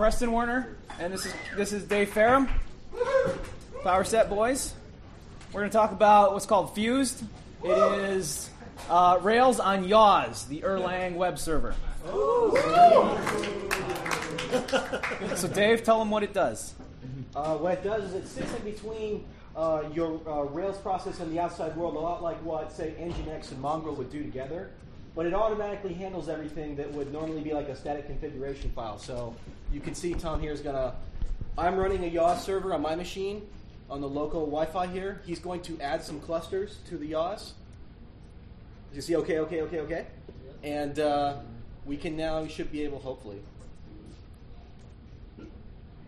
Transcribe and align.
Preston 0.00 0.32
Werner, 0.32 0.66
and 0.98 1.12
this 1.12 1.26
is 1.26 1.34
this 1.58 1.74
is 1.74 1.84
Dave 1.84 2.08
Fayram. 2.08 2.48
Power 3.82 4.02
Set 4.02 4.30
Boys. 4.30 4.72
We're 5.52 5.60
going 5.60 5.70
to 5.70 5.76
talk 5.76 5.92
about 5.92 6.32
what's 6.32 6.46
called 6.46 6.74
Fuzed. 6.74 7.22
It 7.62 7.68
is 7.68 8.48
uh, 8.88 9.18
Rails 9.20 9.60
on 9.60 9.84
Yaws, 9.84 10.48
the 10.48 10.62
Erlang 10.62 11.16
web 11.16 11.38
server. 11.38 11.74
so, 15.36 15.48
Dave, 15.48 15.84
tell 15.84 15.98
them 15.98 16.08
what 16.08 16.22
it 16.22 16.32
does. 16.32 16.72
Uh, 17.36 17.58
what 17.58 17.74
it 17.74 17.84
does 17.84 18.04
is 18.04 18.14
it 18.14 18.26
sits 18.26 18.54
in 18.54 18.62
between 18.62 19.26
uh, 19.54 19.82
your 19.92 20.18
uh, 20.26 20.44
Rails 20.44 20.78
process 20.78 21.20
and 21.20 21.30
the 21.30 21.38
outside 21.38 21.76
world, 21.76 21.94
a 21.94 21.98
lot 21.98 22.22
like 22.22 22.42
what, 22.42 22.72
say, 22.72 22.94
Nginx 22.98 23.50
and 23.50 23.60
Mongrel 23.60 23.94
would 23.96 24.10
do 24.10 24.22
together. 24.22 24.70
But 25.14 25.26
it 25.26 25.34
automatically 25.34 25.92
handles 25.94 26.28
everything 26.28 26.76
that 26.76 26.90
would 26.92 27.12
normally 27.12 27.40
be 27.42 27.52
like 27.52 27.68
a 27.68 27.74
static 27.76 28.06
configuration 28.06 28.70
file. 28.70 28.98
So 28.98 29.34
you 29.72 29.80
can 29.80 29.94
see 29.94 30.14
Tom 30.14 30.40
here 30.40 30.52
is 30.52 30.60
going 30.60 30.76
to. 30.76 30.94
I'm 31.58 31.76
running 31.76 32.04
a 32.04 32.10
Yaws 32.10 32.38
server 32.40 32.72
on 32.72 32.80
my 32.80 32.94
machine 32.94 33.46
on 33.90 34.00
the 34.00 34.08
local 34.08 34.42
Wi-Fi 34.46 34.86
here. 34.86 35.20
He's 35.26 35.40
going 35.40 35.62
to 35.62 35.80
add 35.80 36.02
some 36.04 36.20
clusters 36.20 36.78
to 36.88 36.96
the 36.96 37.06
Yaws. 37.10 37.52
You 38.94 39.00
see, 39.00 39.16
okay, 39.16 39.38
okay, 39.40 39.62
okay, 39.62 39.80
okay, 39.80 40.06
and 40.62 40.98
uh, 40.98 41.36
we 41.84 41.96
can 41.96 42.16
now. 42.16 42.42
We 42.42 42.48
should 42.48 42.70
be 42.72 42.82
able, 42.82 42.98
hopefully. 43.00 43.40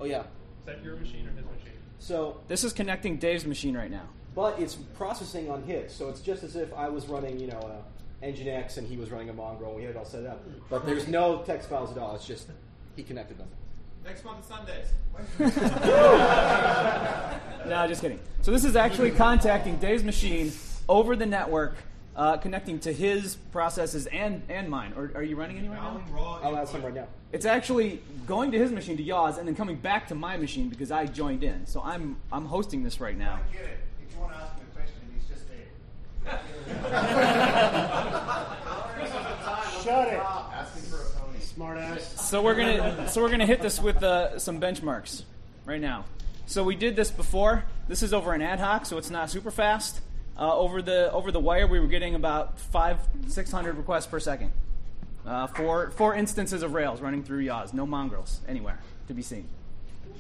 Oh 0.01 0.05
yeah. 0.05 0.21
Is 0.21 0.27
that 0.67 0.83
your 0.83 0.97
machine 0.97 1.27
or 1.27 1.31
his 1.31 1.45
machine? 1.45 1.79
So 1.99 2.41
This 2.49 2.65
is 2.65 2.73
connecting 2.73 3.19
Dave's 3.19 3.47
machine 3.47 3.77
right 3.77 3.91
now. 3.91 4.09
but 4.35 4.59
it's 4.59 4.75
processing 4.75 5.51
on 5.51 5.63
his, 5.65 5.93
so 5.93 6.09
it's 6.09 6.21
just 6.21 6.43
as 6.43 6.57
if 6.57 6.73
I 6.75 6.89
was 6.89 7.07
running, 7.07 7.39
you 7.39 7.47
know, 7.49 7.59
a 7.59 7.83
Nginx 8.23 8.77
and 8.79 8.87
he 8.87 8.97
was 8.97 9.11
running 9.11 9.31
a 9.31 9.33
Mongrel. 9.33 9.71
and 9.71 9.79
We 9.79 9.83
had 9.85 9.93
it 9.93 9.97
all 9.97 10.05
set 10.05 10.27
up, 10.27 10.45
but 10.71 10.87
there's 10.87 11.09
no 11.09 11.43
text 11.43 11.69
files 11.69 11.91
at 11.91 11.99
all. 11.99 12.15
It's 12.15 12.27
just 12.27 12.49
he 12.97 13.03
connected 13.03 13.39
them. 13.39 13.49
Next 14.05 14.25
month 14.25 14.47
Sundays. 14.47 14.87
No, 17.67 17.87
just 17.87 18.01
kidding. 18.03 18.19
So 18.43 18.51
this 18.51 18.65
is 18.65 18.75
actually 18.75 19.13
contacting 19.13 19.77
Dave's 19.77 20.03
machine 20.03 20.51
over 20.89 21.15
the 21.15 21.27
network, 21.27 21.77
uh, 22.17 22.37
connecting 22.39 22.81
to 22.81 22.93
his 22.93 23.37
processes 23.53 24.07
and, 24.07 24.43
and 24.49 24.69
mine. 24.69 24.93
Or 24.97 25.13
are 25.15 25.23
you 25.23 25.37
running 25.37 25.59
any 25.59 25.69
right 25.69 25.81
now? 25.81 26.03
I'll 26.17 26.57
add 26.57 26.63
input. 26.63 26.69
some 26.69 26.83
right 26.85 26.95
now. 26.95 27.07
It's 27.31 27.47
actually 27.47 28.03
going 28.27 28.51
to 28.51 28.59
his 28.59 28.73
machine 28.73 28.97
to 28.97 29.03
Yaws 29.05 29.39
and 29.39 29.47
then 29.47 29.55
coming 29.55 29.77
back 29.77 30.09
to 30.09 30.17
my 30.17 30.37
machine 30.37 30.69
because 30.69 30.91
I 30.91 31.07
joined 31.07 31.45
in. 31.45 31.65
So 31.67 31.81
I'm 31.83 32.17
I'm 32.33 32.47
hosting 32.47 32.83
this 32.83 32.99
right 33.01 33.17
now. 33.17 33.39
I 33.49 33.53
get 33.57 33.65
it. 33.65 33.79
If 34.09 34.15
you 34.15 34.21
want 34.21 34.33
to 34.33 34.39
ask 34.41 34.57
him 34.57 34.67
a 34.69 34.75
question, 34.75 35.01
he's 35.15 35.29
just 35.29 35.47
there. 35.49 36.41
So 42.01 42.43
we're 42.43 42.55
gonna 42.55 43.09
so 43.09 43.23
we're 43.23 43.31
gonna 43.31 43.47
hit 43.47 43.61
this 43.61 43.81
with 43.81 44.03
uh, 44.03 44.39
some 44.39 44.61
benchmarks 44.61 45.25
right 45.65 45.81
now. 45.81 46.05
So 46.47 46.65
we 46.65 46.77
did 46.77 46.97
this 46.97 47.11
before. 47.11 47.65
This 47.89 48.03
is 48.03 48.13
over 48.13 48.33
an 48.33 48.43
ad 48.43 48.61
hoc, 48.61 48.87
so 48.87 48.99
it's 48.99 49.11
not 49.11 49.31
super 49.31 49.51
fast. 49.51 50.01
Uh, 50.39 50.55
over 50.57 50.83
the 50.83 51.13
over 51.13 51.31
the 51.31 51.41
wire, 51.41 51.67
we 51.67 51.79
were 51.81 51.87
getting 51.87 52.15
about 52.15 52.59
five 52.59 52.99
six 53.29 53.51
hundred 53.51 53.77
requests 53.77 54.07
per 54.07 54.21
second. 54.21 54.53
Uh, 55.27 55.47
four 55.47 55.91
four 55.91 56.15
instances 56.15 56.63
of 56.63 56.75
Rails 56.75 57.01
running 57.01 57.23
through 57.23 57.41
Yaws, 57.41 57.73
no 57.73 57.87
mongrels 57.87 58.41
anywhere 58.49 58.81
to 59.09 59.15
be 59.15 59.23
seen. 59.23 59.49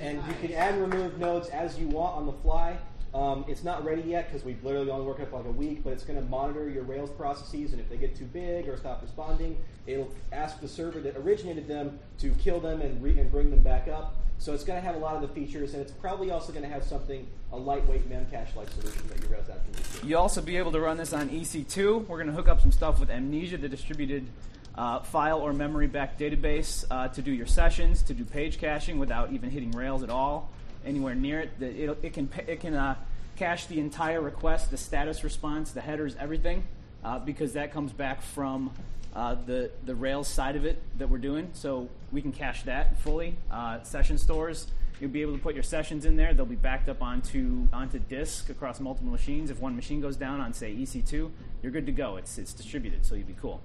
And 0.00 0.22
you 0.26 0.34
can 0.40 0.52
add 0.54 0.74
and 0.74 0.92
remove 0.92 1.18
nodes 1.18 1.48
as 1.48 1.78
you 1.78 1.88
want 1.88 2.16
on 2.16 2.26
the 2.26 2.32
fly. 2.32 2.76
Um, 3.14 3.44
it's 3.46 3.62
not 3.62 3.84
ready 3.84 4.02
yet 4.02 4.28
because 4.30 4.44
we've 4.44 4.62
literally 4.64 4.90
only 4.90 5.04
worked 5.04 5.20
up 5.20 5.32
like 5.32 5.44
a 5.44 5.50
week, 5.50 5.84
but 5.84 5.92
it's 5.92 6.04
going 6.04 6.18
to 6.18 6.24
monitor 6.28 6.68
your 6.70 6.82
Rails 6.82 7.10
processes, 7.10 7.72
and 7.72 7.80
if 7.80 7.88
they 7.90 7.98
get 7.98 8.16
too 8.16 8.24
big 8.24 8.68
or 8.68 8.76
stop 8.78 9.02
responding, 9.02 9.58
it'll 9.86 10.10
ask 10.32 10.60
the 10.60 10.68
server 10.68 11.00
that 11.00 11.16
originated 11.16 11.68
them 11.68 11.98
to 12.18 12.30
kill 12.36 12.58
them 12.58 12.80
and, 12.80 13.02
re- 13.02 13.18
and 13.18 13.30
bring 13.30 13.50
them 13.50 13.60
back 13.60 13.86
up. 13.86 14.16
So 14.38 14.54
it's 14.54 14.64
going 14.64 14.80
to 14.80 14.84
have 14.84 14.96
a 14.96 14.98
lot 14.98 15.14
of 15.14 15.22
the 15.22 15.28
features, 15.28 15.74
and 15.74 15.82
it's 15.82 15.92
probably 15.92 16.30
also 16.30 16.52
going 16.52 16.64
to 16.64 16.70
have 16.70 16.84
something, 16.84 17.26
a 17.52 17.56
lightweight 17.56 18.08
memcache-like 18.08 18.70
solution 18.70 19.06
that 19.08 19.20
your 19.20 19.30
Rails 19.30 19.48
app 19.50 19.62
can 19.64 19.74
use. 19.74 20.04
You'll 20.04 20.20
also 20.20 20.40
be 20.40 20.56
able 20.56 20.72
to 20.72 20.80
run 20.80 20.96
this 20.96 21.12
on 21.12 21.28
EC2. 21.28 22.06
We're 22.08 22.16
going 22.16 22.26
to 22.28 22.32
hook 22.32 22.48
up 22.48 22.60
some 22.60 22.72
stuff 22.72 22.98
with 22.98 23.10
Mnesia, 23.10 23.60
the 23.60 23.68
distributed 23.68 24.26
uh, 24.74 25.00
file 25.00 25.38
or 25.38 25.52
memory 25.52 25.86
backed 25.86 26.18
database, 26.18 26.84
uh, 26.90 27.08
to 27.08 27.22
do 27.22 27.30
your 27.30 27.46
sessions, 27.46 28.02
to 28.04 28.14
do 28.14 28.24
page 28.24 28.58
caching 28.58 28.98
without 28.98 29.32
even 29.32 29.50
hitting 29.50 29.70
Rails 29.72 30.02
at 30.02 30.10
all, 30.10 30.50
anywhere 30.84 31.14
near 31.14 31.40
it. 31.40 31.50
It, 31.60 31.98
it 32.02 32.12
can, 32.12 32.28
it 32.46 32.60
can 32.60 32.74
uh, 32.74 32.96
cache 33.36 33.66
the 33.66 33.80
entire 33.80 34.20
request, 34.20 34.70
the 34.70 34.76
status 34.76 35.24
response, 35.24 35.72
the 35.72 35.80
headers, 35.80 36.16
everything, 36.18 36.64
uh, 37.04 37.18
because 37.18 37.54
that 37.54 37.72
comes 37.72 37.92
back 37.92 38.22
from 38.22 38.72
uh, 39.14 39.36
the, 39.46 39.70
the 39.84 39.94
Rails 39.94 40.28
side 40.28 40.56
of 40.56 40.64
it 40.64 40.80
that 40.98 41.08
we're 41.08 41.18
doing. 41.18 41.50
So 41.52 41.88
we 42.10 42.22
can 42.22 42.32
cache 42.32 42.62
that 42.64 42.98
fully. 43.00 43.36
Uh, 43.50 43.82
session 43.82 44.18
stores, 44.18 44.68
you'll 45.00 45.10
be 45.10 45.22
able 45.22 45.34
to 45.34 45.42
put 45.42 45.54
your 45.54 45.64
sessions 45.64 46.04
in 46.04 46.16
there. 46.16 46.32
They'll 46.34 46.46
be 46.46 46.54
backed 46.54 46.88
up 46.88 47.02
onto 47.02 47.68
onto 47.72 47.98
disk 47.98 48.50
across 48.50 48.80
multiple 48.80 49.10
machines. 49.10 49.50
If 49.50 49.60
one 49.60 49.76
machine 49.76 50.00
goes 50.00 50.16
down 50.16 50.40
on 50.40 50.52
say 50.52 50.74
EC2, 50.74 51.30
you're 51.62 51.72
good 51.72 51.86
to 51.86 51.92
go. 51.92 52.16
It's 52.16 52.38
it's 52.38 52.52
distributed, 52.52 53.04
so 53.04 53.14
you'll 53.14 53.26
be 53.26 53.36
cool. 53.40 53.60